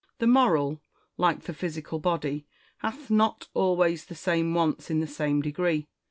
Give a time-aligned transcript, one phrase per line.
[0.03, 0.15] Marcus.
[0.17, 0.81] The moral,
[1.17, 2.47] like the physical body,
[2.79, 5.89] hath not always the same wants in the same degree.